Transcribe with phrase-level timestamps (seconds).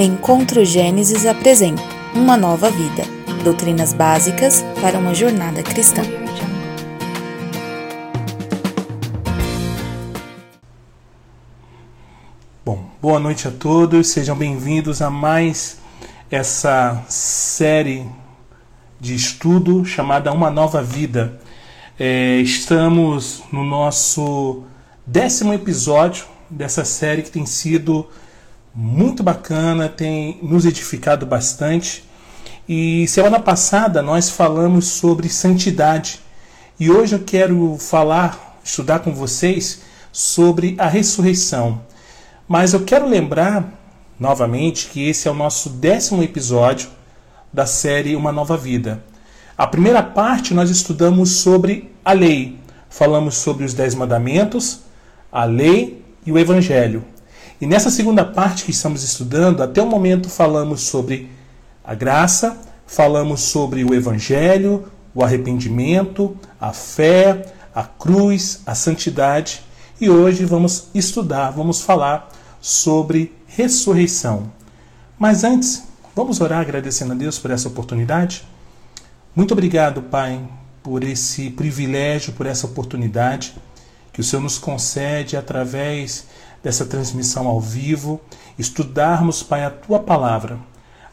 [0.00, 1.82] Encontro Gênesis apresenta
[2.14, 3.02] Uma Nova Vida
[3.42, 6.02] Doutrinas Básicas para uma Jornada Cristã.
[12.64, 15.80] Bom, boa noite a todos, sejam bem-vindos a mais
[16.30, 18.06] essa série
[19.00, 21.40] de estudo chamada Uma Nova Vida.
[21.98, 24.62] É, estamos no nosso
[25.04, 28.06] décimo episódio dessa série que tem sido
[28.80, 32.04] muito bacana, tem nos edificado bastante.
[32.68, 36.20] E semana passada nós falamos sobre santidade
[36.78, 39.80] e hoje eu quero falar, estudar com vocês
[40.12, 41.80] sobre a ressurreição.
[42.46, 43.68] Mas eu quero lembrar
[44.16, 46.88] novamente que esse é o nosso décimo episódio
[47.52, 49.02] da série Uma Nova Vida.
[49.56, 54.82] A primeira parte nós estudamos sobre a lei, falamos sobre os dez mandamentos,
[55.32, 57.04] a lei e o evangelho.
[57.60, 61.28] E nessa segunda parte que estamos estudando, até o momento falamos sobre
[61.82, 62.56] a graça,
[62.86, 69.60] falamos sobre o evangelho, o arrependimento, a fé, a cruz, a santidade.
[70.00, 74.52] E hoje vamos estudar, vamos falar sobre ressurreição.
[75.18, 75.82] Mas antes,
[76.14, 78.44] vamos orar agradecendo a Deus por essa oportunidade?
[79.34, 80.40] Muito obrigado, Pai,
[80.80, 83.56] por esse privilégio, por essa oportunidade
[84.12, 86.26] que o Senhor nos concede através
[86.62, 88.20] dessa transmissão ao vivo,
[88.58, 90.58] estudarmos, Pai, a tua palavra.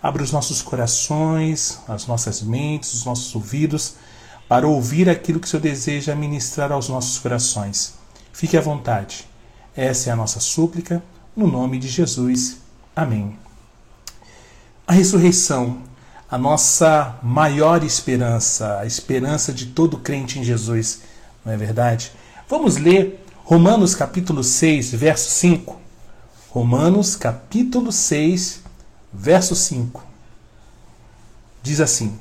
[0.02, 3.96] Abra os nossos corações, as nossas mentes, os nossos ouvidos,
[4.48, 7.96] para ouvir aquilo que o Senhor deseja ministrar aos nossos corações.
[8.32, 9.28] Fique à vontade.
[9.76, 11.02] Essa é a nossa súplica,
[11.36, 12.58] no nome de Jesus.
[12.96, 13.38] Amém.
[14.88, 15.82] A ressurreição,
[16.30, 21.02] a nossa maior esperança, a esperança de todo crente em Jesus,
[21.44, 22.12] não é verdade?
[22.48, 25.80] Vamos ler Romanos capítulo 6, verso 5.
[26.50, 28.62] Romanos capítulo 6,
[29.14, 30.04] verso 5.
[31.62, 32.18] Diz assim: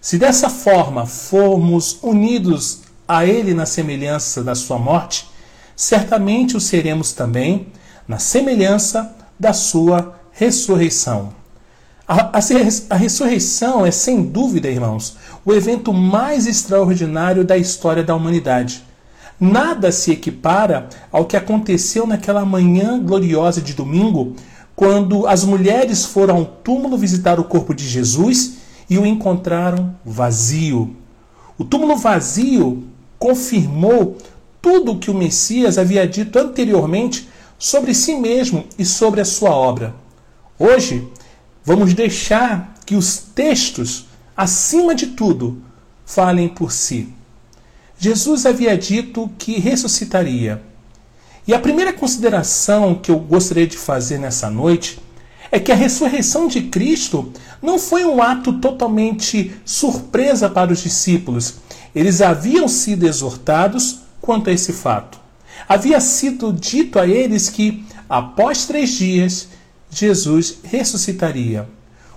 [0.00, 5.28] Se dessa forma formos unidos a Ele na semelhança da Sua morte,
[5.76, 7.66] certamente o seremos também
[8.08, 11.34] na semelhança da Sua ressurreição.
[12.08, 12.40] A, a,
[12.88, 18.82] a, ressurreição é, sem dúvida, irmãos, o evento mais extraordinário da história da humanidade.
[19.44, 24.36] Nada se equipara ao que aconteceu naquela manhã gloriosa de domingo,
[24.76, 28.58] quando as mulheres foram ao túmulo visitar o corpo de Jesus
[28.88, 30.94] e o encontraram vazio.
[31.58, 32.84] O túmulo vazio
[33.18, 34.16] confirmou
[34.60, 37.28] tudo o que o Messias havia dito anteriormente
[37.58, 39.92] sobre si mesmo e sobre a sua obra.
[40.56, 41.08] Hoje,
[41.64, 45.60] vamos deixar que os textos, acima de tudo,
[46.06, 47.12] falem por si.
[48.02, 50.60] Jesus havia dito que ressuscitaria.
[51.46, 54.98] E a primeira consideração que eu gostaria de fazer nessa noite
[55.52, 57.32] é que a ressurreição de Cristo
[57.62, 61.58] não foi um ato totalmente surpresa para os discípulos.
[61.94, 65.20] Eles haviam sido exortados quanto a esse fato.
[65.68, 69.46] Havia sido dito a eles que, após três dias,
[69.88, 71.68] Jesus ressuscitaria.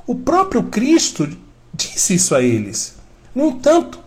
[0.07, 1.29] O próprio Cristo
[1.71, 2.95] disse isso a eles.
[3.35, 3.99] No entanto,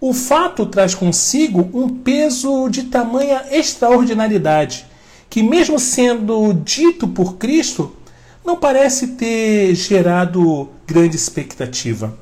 [0.00, 4.86] o fato traz consigo um peso de tamanha extraordinariedade,
[5.28, 7.94] que, mesmo sendo dito por Cristo,
[8.44, 12.16] não parece ter gerado grande expectativa.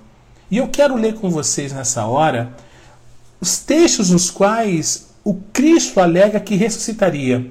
[0.50, 2.54] E eu quero ler com vocês nessa hora
[3.40, 7.46] os textos nos quais o Cristo alega que ressuscitaria.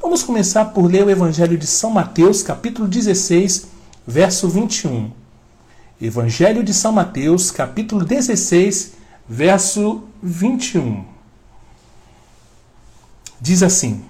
[0.00, 3.66] Vamos começar por ler o Evangelho de São Mateus, capítulo 16,
[4.06, 5.10] verso 21.
[6.00, 8.95] Evangelho de São Mateus, capítulo 16,
[9.28, 11.04] verso 21.
[13.40, 14.02] Diz assim: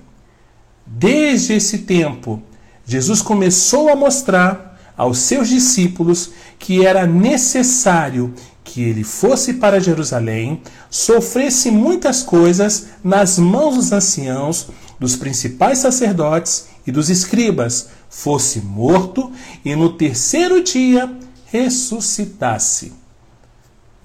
[0.86, 2.42] Desde esse tempo,
[2.84, 8.32] Jesus começou a mostrar aos seus discípulos que era necessário
[8.64, 16.66] que ele fosse para Jerusalém, sofresse muitas coisas nas mãos dos anciãos, dos principais sacerdotes
[16.86, 19.30] e dos escribas, fosse morto
[19.64, 21.10] e no terceiro dia
[21.46, 23.05] ressuscitasse.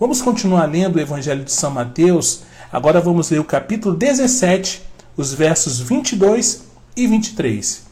[0.02, 2.42] Vamos continuar lendo o Evangelho de São Mateus.
[2.74, 4.82] Agora vamos ler o capítulo 17,
[5.16, 6.64] os versos 22
[6.98, 7.84] e 23.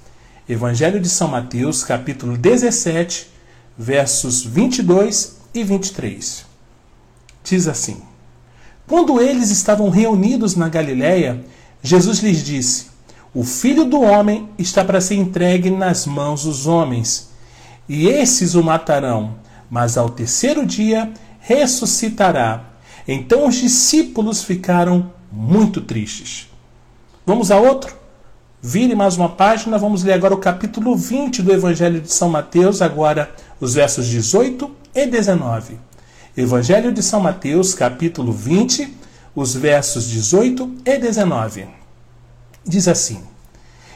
[0.50, 3.30] Evangelho de São Mateus, capítulo 17,
[3.78, 6.46] versos 22 e 23.
[7.44, 8.02] Diz assim:
[8.88, 11.46] Quando eles estavam reunidos na Galiléia,
[11.84, 12.88] Jesus lhes disse:
[13.36, 17.30] O filho do homem está para ser entregue nas mãos dos homens,
[17.88, 19.36] e esses o matarão,
[19.70, 22.66] mas ao terceiro dia ressuscitará.
[23.08, 26.48] Então os discípulos ficaram muito tristes.
[27.26, 27.96] Vamos a outro?
[28.62, 32.82] Vire mais uma página, vamos ler agora o capítulo 20 do Evangelho de São Mateus,
[32.82, 35.80] agora os versos 18 e 19.
[36.36, 38.98] Evangelho de São Mateus, capítulo 20,
[39.34, 41.68] os versos 18 e 19.
[42.66, 43.24] Diz assim: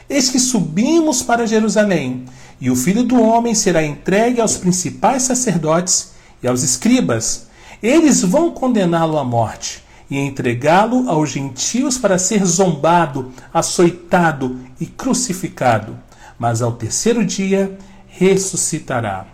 [0.08, 2.24] Eis que subimos para Jerusalém,
[2.60, 6.13] e o filho do homem será entregue aos principais sacerdotes
[6.44, 7.46] e aos escribas.
[7.82, 15.98] Eles vão condená-lo à morte e entregá-lo aos gentios para ser zombado, açoitado e crucificado.
[16.38, 17.76] Mas ao terceiro dia
[18.06, 19.26] ressuscitará.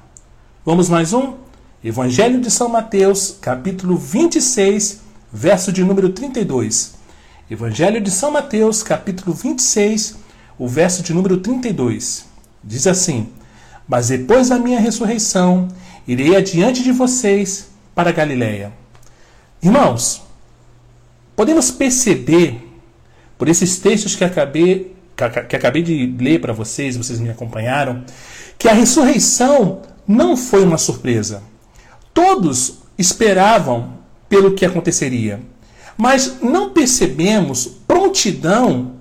[0.64, 1.34] Vamos mais um?
[1.82, 5.00] Evangelho de São Mateus, capítulo 26,
[5.32, 6.94] verso de número 32.
[7.50, 10.16] Evangelho de São Mateus, capítulo 26,
[10.56, 12.26] o verso de número 32.
[12.62, 13.30] Diz assim:
[13.88, 15.68] Mas depois da minha ressurreição,
[16.06, 18.73] irei adiante de vocês para Galiléia.
[19.62, 20.23] Irmãos,
[21.41, 22.69] Podemos perceber,
[23.38, 24.94] por esses textos que acabei,
[25.49, 28.05] que acabei de ler para vocês, vocês me acompanharam,
[28.58, 31.43] que a ressurreição não foi uma surpresa.
[32.12, 33.94] Todos esperavam
[34.29, 35.41] pelo que aconteceria,
[35.97, 38.97] mas não percebemos prontidão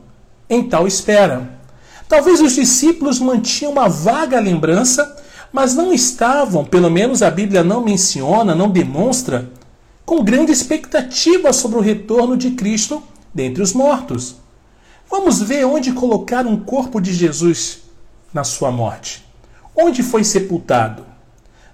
[0.50, 1.60] em tal espera.
[2.08, 7.84] Talvez os discípulos mantinham uma vaga lembrança, mas não estavam, pelo menos a Bíblia não
[7.84, 9.50] menciona, não demonstra,
[10.06, 13.02] com grande expectativa sobre o retorno de Cristo
[13.34, 14.36] dentre os mortos.
[15.10, 17.80] Vamos ver onde colocaram o corpo de Jesus
[18.34, 19.26] na sua morte.
[19.76, 21.06] Onde foi sepultado?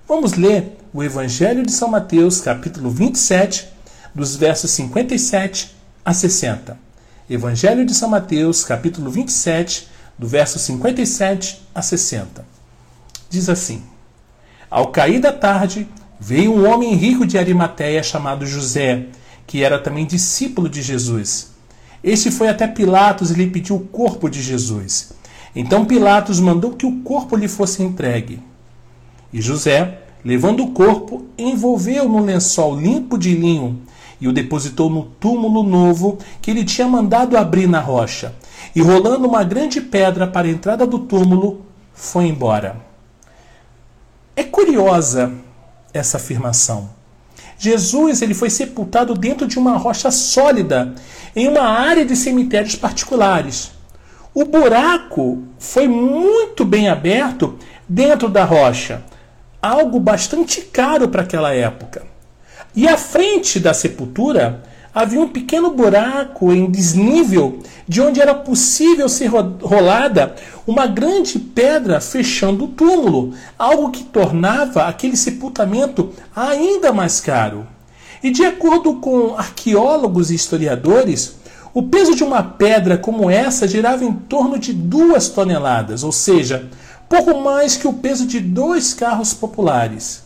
[0.08, 3.68] Vamos ler o Evangelho de São Mateus, capítulo 27,
[4.14, 5.76] dos versos 57
[6.06, 6.78] a 60.
[7.30, 12.55] Evangelho de São Mateus, capítulo 27, do verso 57 a 60.
[13.30, 13.84] Diz assim:
[14.70, 15.88] Ao cair da tarde,
[16.20, 19.08] veio um homem rico de Arimateia chamado José,
[19.46, 21.54] que era também discípulo de Jesus.
[22.04, 25.14] Este foi até Pilatos e lhe pediu o corpo de Jesus.
[25.56, 28.40] Então Pilatos mandou que o corpo lhe fosse entregue.
[29.34, 33.82] E José, levando o corpo, envolveu no lençol limpo de linho
[34.20, 38.34] e o depositou no túmulo novo que ele tinha mandado abrir na rocha.
[38.76, 41.62] E rolando uma grande pedra para a entrada do túmulo,
[41.94, 42.85] foi embora.
[44.36, 45.32] É curiosa
[45.94, 46.90] essa afirmação.
[47.58, 50.94] Jesus ele foi sepultado dentro de uma rocha sólida,
[51.36, 53.72] em uma área de cemitérios particulares.
[54.34, 59.04] O buraco foi muito bem aberto dentro da rocha,
[59.62, 62.04] algo bastante caro para aquela época.
[62.76, 64.62] E à frente da sepultura
[64.96, 72.00] havia um pequeno buraco em desnível, de onde era possível ser rolada uma grande pedra
[72.00, 77.68] fechando o túmulo, algo que tornava aquele sepultamento ainda mais caro.
[78.24, 81.36] E de acordo com arqueólogos e historiadores,
[81.74, 86.70] o peso de uma pedra como essa girava em torno de duas toneladas, ou seja,
[87.10, 90.24] pouco mais que o peso de dois carros populares.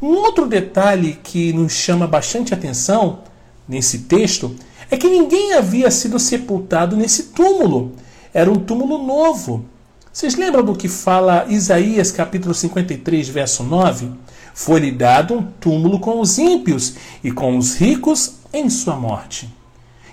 [0.00, 3.20] Um outro detalhe que nos chama bastante atenção
[3.68, 4.54] nesse texto
[4.90, 7.92] é que ninguém havia sido sepultado nesse túmulo.
[8.32, 9.64] Era um túmulo novo.
[10.12, 14.10] Vocês lembram do que fala Isaías capítulo 53, verso 9?
[14.54, 19.52] Foi-lhe dado um túmulo com os ímpios e com os ricos em sua morte.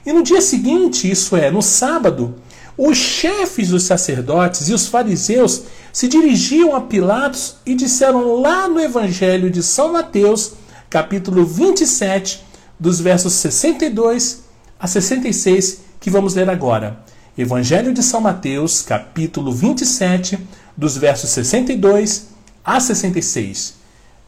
[0.06, 2.36] E no dia seguinte, isso é, no sábado,
[2.78, 5.64] os chefes dos sacerdotes e os fariseus
[5.94, 10.54] se dirigiam a Pilatos e disseram lá no Evangelho de São Mateus,
[10.90, 12.44] capítulo 27,
[12.80, 14.44] dos versos 62
[14.80, 17.00] a 66, que vamos ler agora.
[17.38, 20.38] Evangelho de São Mateus, capítulo 27,
[20.76, 22.28] dos versos 62
[22.64, 23.76] a 66.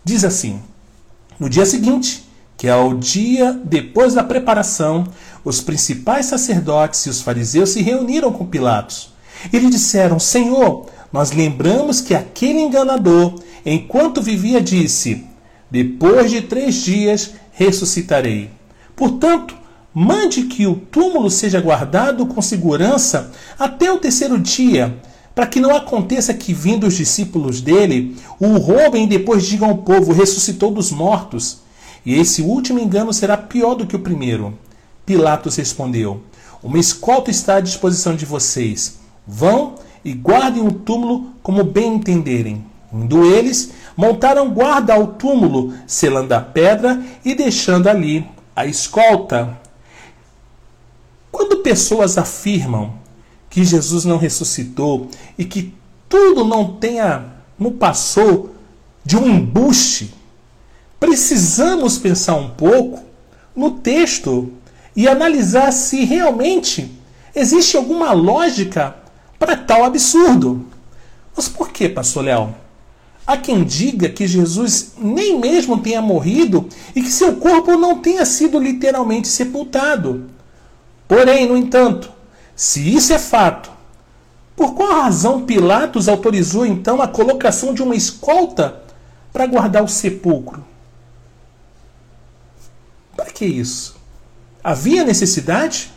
[0.03, 0.61] Diz assim:
[1.39, 5.05] No dia seguinte, que é o dia depois da preparação,
[5.43, 9.13] os principais sacerdotes e os fariseus se reuniram com Pilatos.
[9.51, 13.35] E lhe disseram: Senhor, nós lembramos que aquele enganador,
[13.65, 15.25] enquanto vivia, disse:
[15.69, 18.49] Depois de três dias ressuscitarei.
[18.95, 19.55] Portanto,
[19.93, 24.97] mande que o túmulo seja guardado com segurança até o terceiro dia,
[25.33, 29.77] para que não aconteça que, vindo os discípulos dele, o roubem e depois digam ao
[29.77, 31.59] povo: ressuscitou dos mortos.
[32.05, 34.57] E esse último engano será pior do que o primeiro.
[35.05, 36.21] Pilatos respondeu:
[36.61, 38.99] Uma escolta está à disposição de vocês.
[39.27, 42.63] Vão e guardem o túmulo como bem entenderem.
[42.93, 49.57] Indo eles, montaram guarda ao túmulo, selando a pedra e deixando ali a escolta.
[51.31, 52.93] Quando pessoas afirmam
[53.49, 55.73] que Jesus não ressuscitou e que
[56.09, 57.25] tudo não tenha,
[57.57, 58.55] não passou
[59.03, 60.13] de um embuste,
[60.99, 63.03] precisamos pensar um pouco
[63.55, 64.51] no texto
[64.95, 66.91] e analisar se realmente
[67.33, 68.95] existe alguma lógica
[69.37, 70.65] para tal absurdo.
[71.35, 72.55] Mas por que, pastor Léo?
[73.27, 78.23] Há quem diga que Jesus nem mesmo tenha morrido e que seu corpo não tenha
[78.23, 80.29] sido literalmente sepultado.
[81.07, 82.11] Porém, no entanto,
[82.55, 83.71] se isso é fato,
[84.55, 88.81] por qual razão Pilatos autorizou então a colocação de uma escolta
[89.33, 90.63] para guardar o sepulcro?
[93.15, 93.95] Para que isso?
[94.63, 95.91] Havia necessidade?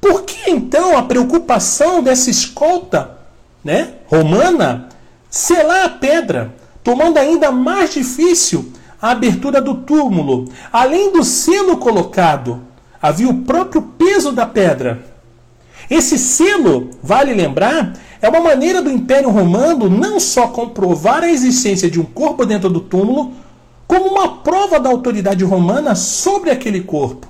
[0.00, 3.18] Por que então a preocupação dessa escolta
[3.64, 4.90] né, romana
[5.34, 8.70] selar a pedra, tomando ainda mais difícil
[9.02, 10.48] a abertura do túmulo?
[10.72, 12.60] Além do selo colocado,
[13.02, 15.04] havia o próprio peso da pedra.
[15.90, 21.90] Esse selo, vale lembrar, é uma maneira do Império Romano não só comprovar a existência
[21.90, 23.32] de um corpo dentro do túmulo,
[23.88, 27.26] como uma prova da autoridade romana sobre aquele corpo.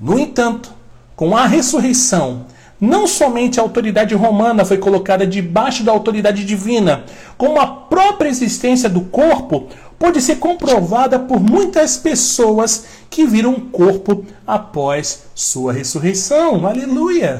[0.00, 0.72] No entanto,
[1.14, 2.46] com a ressurreição,
[2.80, 7.04] não somente a autoridade romana foi colocada debaixo da autoridade divina,
[7.38, 9.68] como a própria existência do corpo
[9.98, 16.66] pode ser comprovada por muitas pessoas que viram o corpo após sua ressurreição.
[16.66, 17.38] Aleluia!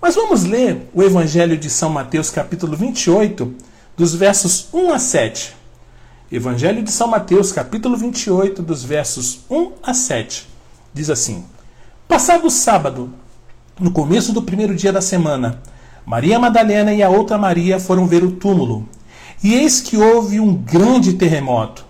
[0.00, 3.52] Mas vamos ler o Evangelho de São Mateus, capítulo 28,
[3.96, 5.56] dos versos 1 a 7.
[6.30, 10.46] Evangelho de São Mateus, capítulo 28, dos versos 1 a 7.
[10.94, 11.44] Diz assim:
[12.06, 13.10] Passado o sábado,
[13.80, 15.60] no começo do primeiro dia da semana,
[16.04, 18.88] Maria Madalena e a outra Maria foram ver o túmulo.
[19.42, 21.84] E eis que houve um grande terremoto,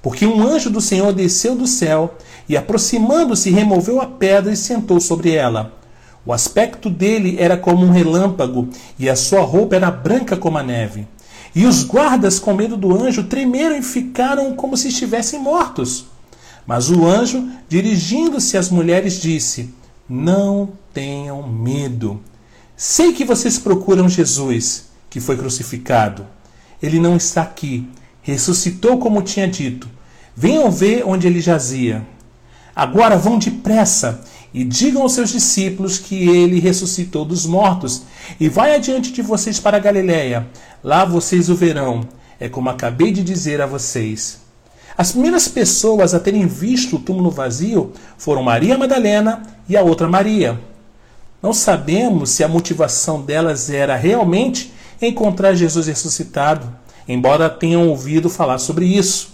[0.00, 2.14] porque um anjo do Senhor desceu do céu
[2.48, 5.72] e, aproximando-se, removeu a pedra e sentou sobre ela.
[6.24, 10.62] O aspecto dele era como um relâmpago e a sua roupa era branca como a
[10.62, 11.06] neve.
[11.54, 16.06] E os guardas, com medo do anjo, tremeram e ficaram como se estivessem mortos.
[16.66, 19.74] Mas o anjo, dirigindo-se às mulheres, disse:
[20.08, 22.22] Não tenham medo.
[22.76, 26.26] Sei que vocês procuram Jesus, que foi crucificado.
[26.80, 27.86] Ele não está aqui.
[28.22, 29.88] Ressuscitou como tinha dito.
[30.34, 32.06] Venham ver onde ele jazia.
[32.74, 38.02] Agora vão depressa e digam aos seus discípulos que ele ressuscitou dos mortos
[38.38, 40.46] e vai adiante de vocês para Galiléia.
[40.82, 42.08] Lá vocês o verão.
[42.40, 44.40] É como acabei de dizer a vocês.
[44.96, 50.08] As primeiras pessoas a terem visto o túmulo vazio foram Maria Madalena e a outra
[50.08, 50.60] Maria.
[51.44, 54.72] Não sabemos se a motivação delas era realmente
[55.02, 56.74] encontrar Jesus ressuscitado,
[57.06, 59.28] embora tenham ouvido falar sobre isso.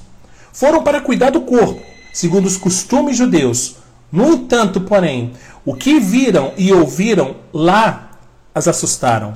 [0.53, 1.81] Foram para cuidar do corpo,
[2.13, 3.77] segundo os costumes judeus.
[4.11, 8.19] No entanto, porém, o que viram e ouviram lá
[8.53, 9.33] as assustaram.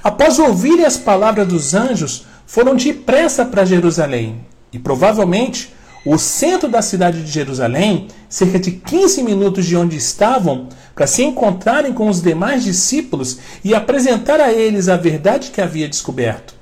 [0.00, 4.46] Após ouvirem as palavras dos anjos, foram depressa para Jerusalém.
[4.72, 5.74] E provavelmente
[6.04, 11.22] o centro da cidade de Jerusalém, cerca de 15 minutos de onde estavam, para se
[11.22, 16.54] encontrarem com os demais discípulos e apresentar a eles a verdade que havia descoberto.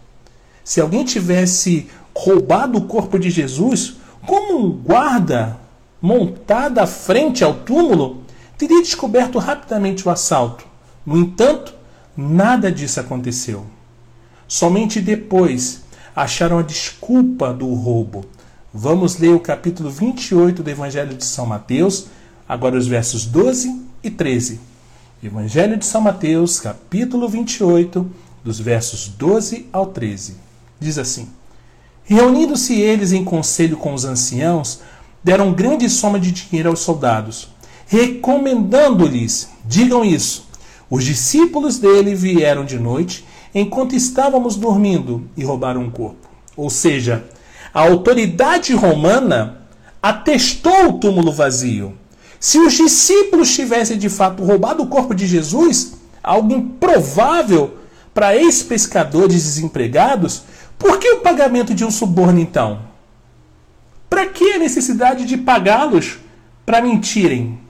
[0.62, 3.94] Se alguém tivesse roubado o corpo de Jesus,
[4.26, 5.56] como um guarda
[6.00, 8.23] montado à frente ao túmulo,
[8.59, 10.64] teria descoberto rapidamente o assalto.
[11.04, 11.75] No entanto,
[12.16, 13.64] nada disso aconteceu.
[14.47, 15.82] Somente depois
[16.14, 18.25] acharam a desculpa do roubo.
[18.72, 22.06] Vamos ler o capítulo 28 do Evangelho de São Mateus,
[22.48, 24.60] agora os versos 12 e 13.
[25.20, 28.08] Evangelho de São Mateus, capítulo 28,
[28.44, 30.36] dos versos 12 ao 13.
[30.78, 31.28] Diz assim:
[32.04, 34.82] Reunindo-se eles em conselho com os anciãos,
[35.22, 37.48] deram grande soma de dinheiro aos soldados,
[37.88, 40.46] recomendando-lhes: digam isso.
[40.88, 46.28] Os discípulos dele vieram de noite, enquanto estávamos dormindo, e roubaram o corpo.
[46.56, 47.24] Ou seja,
[47.72, 49.58] a autoridade romana
[50.02, 51.96] atestou o túmulo vazio.
[52.38, 57.76] Se os discípulos tivessem de fato roubado o corpo de Jesus, algo improvável
[58.14, 60.42] para ex-pescadores desempregados,
[60.78, 62.80] por que o pagamento de um suborno então?
[64.08, 66.18] Para que a necessidade de pagá-los
[66.64, 67.60] para mentirem?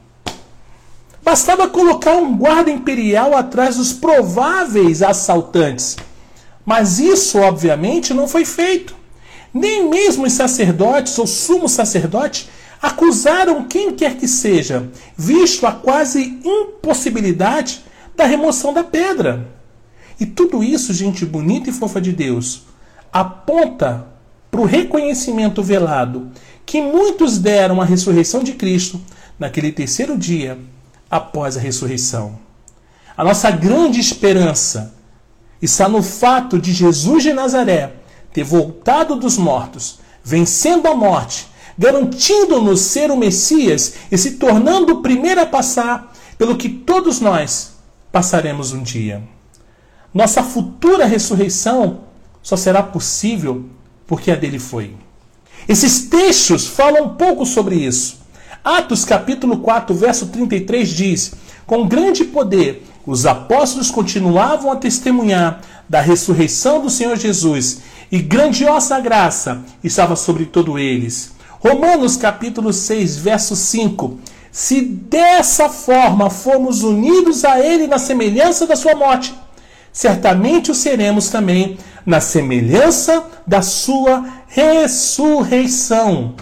[1.23, 5.97] Bastava colocar um guarda imperial atrás dos prováveis assaltantes.
[6.65, 9.00] Mas isso, obviamente, não foi feito.
[9.53, 12.49] Nem mesmo os sacerdotes ou sumo sacerdote
[12.81, 17.85] acusaram quem quer que seja, visto a quase impossibilidade
[18.17, 19.47] da remoção da pedra.
[20.19, 22.63] E tudo isso, gente bonita e fofa de Deus,
[23.13, 24.07] aponta
[24.51, 26.31] para o reconhecimento velado
[26.65, 29.01] que muitos deram à ressurreição de Cristo
[29.39, 30.59] naquele terceiro dia
[31.11, 32.39] após a ressurreição.
[33.17, 34.95] A nossa grande esperança
[35.61, 38.00] está no fato de Jesus de Nazaré
[38.33, 45.03] ter voltado dos mortos, vencendo a morte garantindo-nos ser o Messias e se tornando o
[45.03, 47.73] primeiro a passar pelo que todos nós
[48.13, 49.23] passaremos um dia.
[50.13, 52.01] Nossa futura ressurreição
[52.43, 53.65] só será possível
[54.07, 54.95] porque a dele foi.
[55.67, 58.19] Esses textos falam um pouco sobre isso.
[58.63, 61.33] Atos capítulo 4, verso 33 diz:
[61.67, 68.99] Com grande poder os apóstolos continuavam a testemunhar da ressurreição do Senhor Jesus, e grandiosa
[68.99, 71.33] graça estava sobre todos eles.
[71.61, 74.19] Romanos capítulo 6, verso 5.
[74.51, 79.35] Se dessa forma formos unidos a ele na semelhança da sua morte,
[79.93, 86.35] certamente o seremos também na semelhança da sua ressurreição.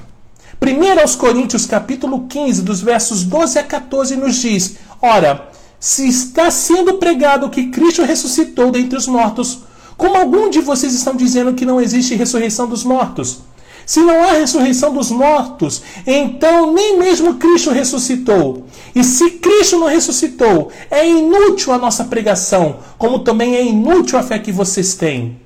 [0.60, 6.50] 1 aos Coríntios capítulo 15, dos versos 12 a 14 nos diz: Ora, se está
[6.50, 9.60] sendo pregado que Cristo ressuscitou dentre os mortos,
[9.98, 13.40] como algum de vocês estão dizendo que não existe ressurreição dos mortos?
[13.84, 18.66] Se não há ressurreição dos mortos, então nem mesmo Cristo ressuscitou.
[18.94, 24.22] E se Cristo não ressuscitou, é inútil a nossa pregação, como também é inútil a
[24.22, 25.40] fé que vocês têm.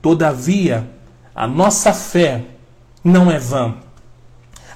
[0.00, 0.88] Todavia,
[1.34, 2.44] a nossa fé
[3.02, 3.74] não é vã.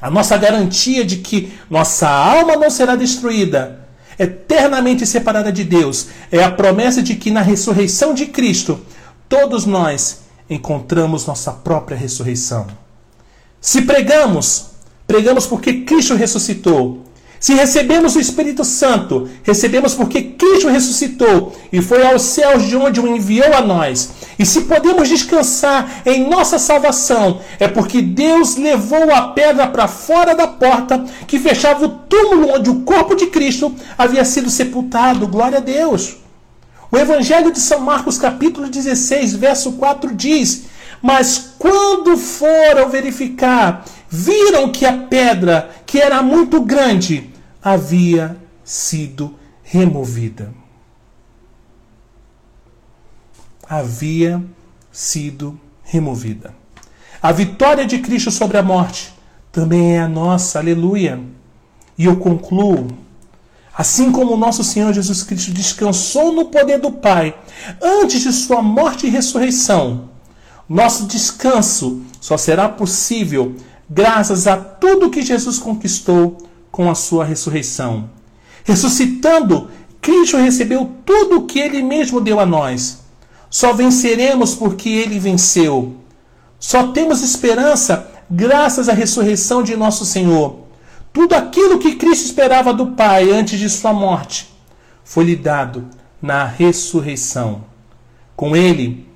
[0.00, 3.86] A nossa garantia de que nossa alma não será destruída,
[4.18, 8.80] eternamente separada de Deus, é a promessa de que na ressurreição de Cristo,
[9.28, 12.66] todos nós encontramos nossa própria ressurreição.
[13.60, 14.66] Se pregamos,
[15.06, 17.04] pregamos porque Cristo ressuscitou.
[17.38, 22.98] Se recebemos o Espírito Santo, recebemos porque Cristo ressuscitou e foi aos céus de onde
[22.98, 24.10] o enviou a nós.
[24.38, 30.34] E se podemos descansar em nossa salvação, é porque Deus levou a pedra para fora
[30.34, 35.28] da porta que fechava o túmulo onde o corpo de Cristo havia sido sepultado.
[35.28, 36.16] Glória a Deus.
[36.90, 40.66] O Evangelho de São Marcos, capítulo 16, verso 4 diz:
[41.02, 47.30] mas quando foram verificar, viram que a pedra, que era muito grande,
[47.62, 50.52] havia sido removida.
[53.68, 54.42] Havia
[54.92, 56.54] sido removida.
[57.22, 59.12] A vitória de Cristo sobre a morte
[59.50, 61.20] também é a nossa, aleluia.
[61.98, 62.88] E eu concluo
[63.76, 67.38] Assim como o nosso Senhor Jesus Cristo descansou no poder do Pai
[67.82, 70.08] antes de sua morte e ressurreição,
[70.66, 73.54] nosso descanso só será possível
[73.88, 76.38] graças a tudo que Jesus conquistou
[76.72, 78.10] com a sua ressurreição.
[78.64, 83.00] Ressuscitando, Cristo recebeu tudo o que ele mesmo deu a nós.
[83.50, 85.96] Só venceremos porque ele venceu.
[86.58, 90.65] Só temos esperança graças à ressurreição de nosso Senhor.
[91.16, 94.54] Tudo aquilo que Cristo esperava do Pai antes de sua morte
[95.02, 95.88] foi-lhe dado
[96.20, 97.64] na ressurreição.
[98.36, 99.08] Com ele,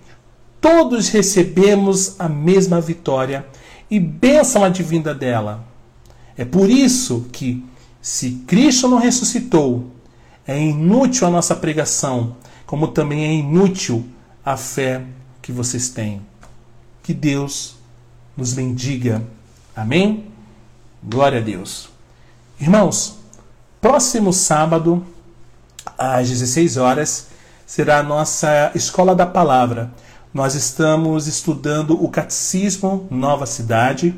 [0.63, 3.47] todos recebemos a mesma vitória
[3.91, 5.63] e bênção advinda dela.
[6.39, 7.63] É por isso que,
[8.01, 9.91] se Cristo não ressuscitou,
[10.47, 12.35] é inútil a nossa pregação,
[12.65, 14.07] como também é inútil
[14.43, 15.05] a fé
[15.43, 16.23] que vocês têm.
[17.03, 17.77] Que Deus
[18.35, 19.23] nos bendiga.
[19.77, 20.25] Amém?
[21.05, 21.90] Glória a Deus.
[22.61, 23.17] Irmãos,
[23.81, 25.05] próximo sábado,
[25.97, 27.29] às 16 horas,
[27.67, 29.91] será a nossa Escola da Palavra
[30.33, 34.15] nós estamos estudando o Catecismo Nova Cidade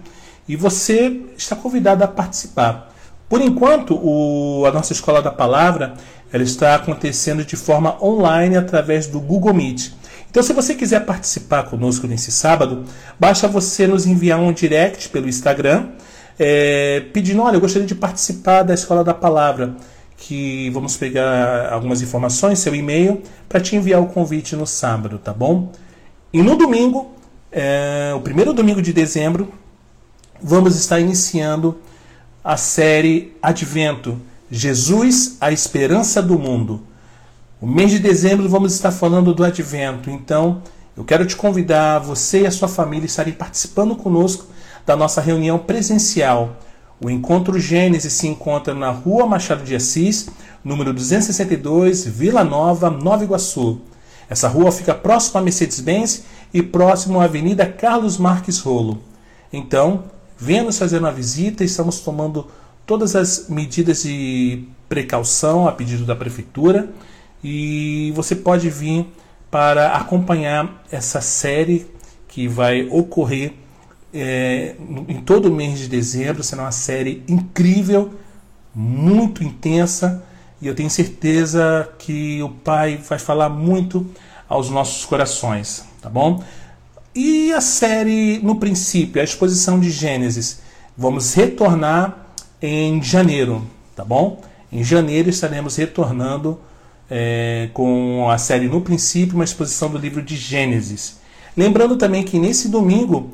[0.46, 2.92] e você está convidado a participar.
[3.30, 5.94] Por enquanto, o, a nossa Escola da Palavra
[6.30, 9.92] ela está acontecendo de forma online através do Google Meet.
[10.30, 12.84] Então, se você quiser participar conosco nesse sábado,
[13.18, 15.88] basta você nos enviar um direct pelo Instagram,
[16.42, 19.76] é, pedindo: olha, eu gostaria de participar da Escola da Palavra.
[20.16, 25.32] Que vamos pegar algumas informações, seu e-mail, para te enviar o convite no sábado, tá
[25.32, 25.72] bom?
[26.32, 27.12] E no domingo,
[27.50, 29.52] é, o primeiro domingo de dezembro,
[30.40, 31.76] vamos estar iniciando
[32.44, 34.20] a série Advento
[34.54, 36.82] Jesus, a esperança do mundo.
[37.58, 40.62] O mês de dezembro vamos estar falando do Advento, então
[40.94, 44.51] eu quero te convidar, você e a sua família, estarem participando conosco
[44.86, 46.56] da nossa reunião presencial.
[47.00, 50.28] O Encontro Gênesis se encontra na Rua Machado de Assis,
[50.64, 53.80] número 262, Vila Nova, Nova Iguaçu.
[54.30, 59.02] Essa rua fica próximo à Mercedes-Benz e próximo à Avenida Carlos Marques Rolo.
[59.52, 60.04] Então,
[60.38, 62.46] venha nos fazer uma visita, estamos tomando
[62.86, 66.88] todas as medidas de precaução a pedido da prefeitura
[67.42, 69.06] e você pode vir
[69.50, 71.86] para acompanhar essa série
[72.28, 73.54] que vai ocorrer
[74.12, 74.76] é,
[75.08, 76.42] em todo o mês de dezembro.
[76.42, 78.12] Será uma série incrível,
[78.74, 80.22] muito intensa
[80.62, 84.06] e eu tenho certeza que o Pai vai falar muito
[84.48, 86.40] aos nossos corações, tá bom?
[87.12, 90.60] E a série, no princípio, a exposição de Gênesis,
[90.96, 92.28] vamos retornar
[92.62, 94.40] em janeiro, tá bom?
[94.70, 96.60] Em janeiro estaremos retornando
[97.10, 101.18] é, com a série No Princípio, uma exposição do livro de Gênesis.
[101.56, 103.32] Lembrando também que nesse domingo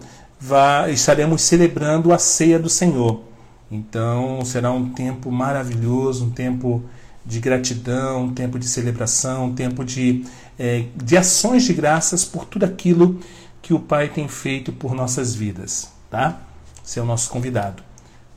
[0.92, 3.22] estaremos celebrando a ceia do Senhor.
[3.70, 6.82] Então será um tempo maravilhoso, um tempo
[7.24, 10.24] de gratidão, um tempo de celebração, um tempo de,
[10.58, 13.20] é, de ações de graças por tudo aquilo
[13.60, 15.92] que o Pai tem feito por nossas vidas.
[16.10, 16.40] Tá?
[16.82, 17.82] Você é o nosso convidado.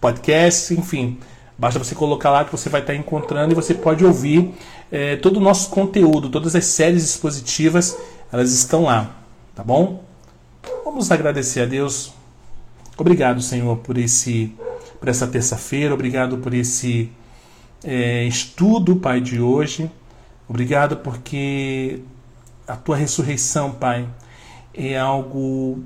[0.00, 1.18] podcast, enfim.
[1.58, 4.54] Basta você colocar lá que você vai estar encontrando e você pode ouvir
[4.92, 7.98] é, todo o nosso conteúdo, todas as séries expositivas,
[8.32, 9.16] elas estão lá,
[9.52, 10.03] tá bom?
[10.84, 12.12] Vamos agradecer a Deus.
[12.96, 14.54] Obrigado, Senhor, por esse,
[15.00, 15.92] por essa terça-feira.
[15.92, 17.10] Obrigado por esse
[17.82, 19.90] é, estudo, Pai, de hoje.
[20.48, 22.00] Obrigado porque
[22.66, 24.08] a tua ressurreição, Pai,
[24.72, 25.82] é algo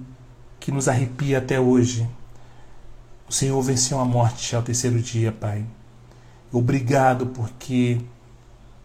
[0.61, 2.09] que nos arrepia até hoje.
[3.29, 5.65] O Senhor venceu a morte ao terceiro dia, Pai.
[6.53, 8.01] Obrigado porque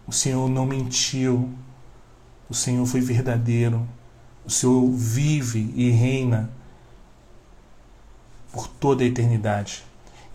[0.05, 1.49] o Senhor não mentiu.
[2.49, 3.87] O Senhor foi verdadeiro.
[4.45, 6.49] O Senhor vive e reina
[8.51, 9.83] por toda a eternidade.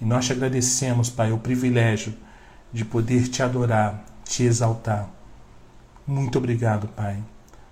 [0.01, 2.15] E nós te agradecemos, Pai, o privilégio
[2.73, 5.09] de poder te adorar, te exaltar.
[6.07, 7.23] Muito obrigado, Pai.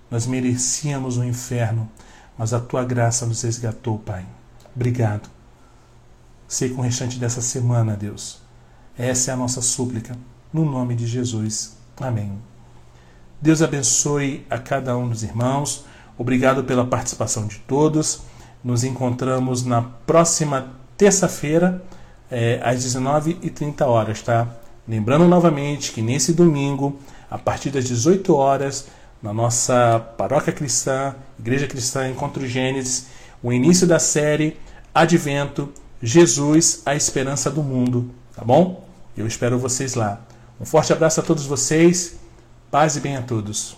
[0.09, 1.89] Nós merecíamos o inferno,
[2.37, 4.25] mas a tua graça nos resgatou, Pai.
[4.75, 5.29] Obrigado.
[6.47, 8.39] Sei com o restante dessa semana, Deus.
[8.97, 10.15] Essa é a nossa súplica,
[10.51, 11.75] no nome de Jesus.
[11.99, 12.39] Amém.
[13.41, 15.85] Deus abençoe a cada um dos irmãos.
[16.17, 18.21] Obrigado pela participação de todos.
[18.63, 21.83] Nos encontramos na próxima terça-feira,
[22.29, 24.47] é, às 19h30 horas, tá?
[24.87, 26.97] Lembrando novamente que nesse domingo,
[27.29, 28.87] a partir das 18 horas,
[29.21, 33.07] na nossa paróquia cristã, Igreja Cristã Encontro Gênesis,
[33.41, 34.57] o início da série
[34.93, 38.87] Advento Jesus, a esperança do mundo, tá bom?
[39.15, 40.21] Eu espero vocês lá.
[40.59, 42.15] Um forte abraço a todos vocês,
[42.69, 43.75] paz e bem a todos.